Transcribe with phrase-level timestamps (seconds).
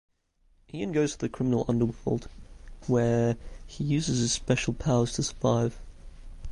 [0.73, 2.27] Ian goes to the criminal underworld
[2.87, 5.79] where he uses his special powers to survive.